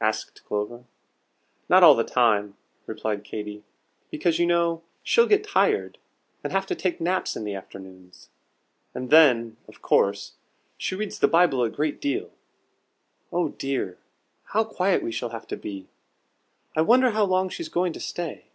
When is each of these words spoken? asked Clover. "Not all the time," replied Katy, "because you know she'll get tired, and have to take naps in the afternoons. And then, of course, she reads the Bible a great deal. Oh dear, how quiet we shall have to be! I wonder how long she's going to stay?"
asked 0.00 0.44
Clover. 0.44 0.84
"Not 1.68 1.82
all 1.82 1.96
the 1.96 2.04
time," 2.04 2.56
replied 2.86 3.24
Katy, 3.24 3.64
"because 4.12 4.38
you 4.38 4.46
know 4.46 4.84
she'll 5.02 5.26
get 5.26 5.42
tired, 5.42 5.98
and 6.44 6.52
have 6.52 6.66
to 6.66 6.76
take 6.76 7.00
naps 7.00 7.34
in 7.34 7.42
the 7.42 7.56
afternoons. 7.56 8.28
And 8.94 9.10
then, 9.10 9.56
of 9.66 9.82
course, 9.82 10.34
she 10.78 10.94
reads 10.94 11.18
the 11.18 11.26
Bible 11.26 11.64
a 11.64 11.68
great 11.68 12.00
deal. 12.00 12.30
Oh 13.32 13.48
dear, 13.48 13.98
how 14.44 14.62
quiet 14.62 15.02
we 15.02 15.10
shall 15.10 15.30
have 15.30 15.48
to 15.48 15.56
be! 15.56 15.88
I 16.76 16.80
wonder 16.82 17.10
how 17.10 17.24
long 17.24 17.48
she's 17.48 17.68
going 17.68 17.92
to 17.94 17.98
stay?" 18.00 18.52